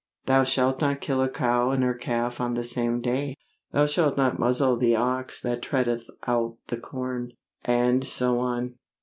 [0.25, 3.37] 'Thou shalt not kill a cow and her calf on the same day';
[3.71, 7.33] 'Thou shalt not muzzle the ox that treadeth out the corn';
[7.65, 8.79] and so on.